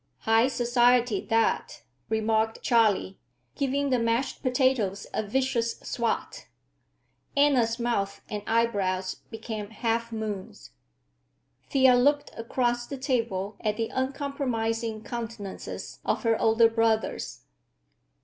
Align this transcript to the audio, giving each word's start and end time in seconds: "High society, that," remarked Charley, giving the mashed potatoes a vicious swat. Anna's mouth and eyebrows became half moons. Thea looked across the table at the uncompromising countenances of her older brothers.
"High 0.21 0.47
society, 0.47 1.21
that," 1.29 1.83
remarked 2.09 2.63
Charley, 2.63 3.19
giving 3.55 3.91
the 3.91 3.99
mashed 3.99 4.41
potatoes 4.41 5.05
a 5.13 5.21
vicious 5.21 5.77
swat. 5.81 6.47
Anna's 7.37 7.79
mouth 7.79 8.23
and 8.27 8.41
eyebrows 8.47 9.13
became 9.29 9.69
half 9.69 10.11
moons. 10.11 10.71
Thea 11.69 11.93
looked 11.95 12.31
across 12.35 12.87
the 12.87 12.97
table 12.97 13.57
at 13.59 13.77
the 13.77 13.89
uncompromising 13.89 15.03
countenances 15.03 15.99
of 16.03 16.23
her 16.23 16.35
older 16.41 16.67
brothers. 16.67 17.41